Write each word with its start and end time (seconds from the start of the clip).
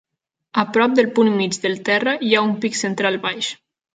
A 0.61 0.63
prop 0.77 0.95
del 0.99 1.09
punt 1.19 1.29
mig 1.41 1.59
del 1.67 1.77
terra, 1.91 2.15
hi 2.29 2.33
ha 2.39 2.43
un 2.47 2.57
pic 2.65 2.79
central 2.83 3.21
baix. 3.27 3.53